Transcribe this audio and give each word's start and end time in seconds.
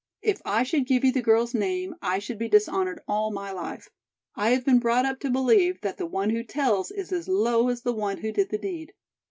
If 0.23 0.41
I 0.45 0.63
should 0.63 0.87
give 0.87 1.05
you 1.05 1.11
the 1.11 1.21
girl's 1.21 1.53
name 1.53 1.93
I 2.01 2.17
should 2.17 2.39
be 2.39 2.49
dishonored 2.49 3.03
all 3.07 3.29
my 3.29 3.51
life. 3.51 3.87
I 4.35 4.49
have 4.49 4.65
been 4.65 4.79
brought 4.79 5.05
up 5.05 5.19
to 5.19 5.29
believe 5.29 5.79
that 5.81 5.97
the 5.97 6.07
one 6.07 6.31
who 6.31 6.41
tells 6.43 6.89
is 6.89 7.11
as 7.11 7.27
low 7.27 7.67
as 7.69 7.83
the 7.83 7.93
one 7.93 8.17
who 8.17 8.31
did 8.31 8.49
the 8.49 8.57
deed. 8.57 8.95